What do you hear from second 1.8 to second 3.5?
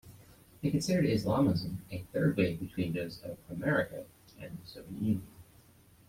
a third way between those of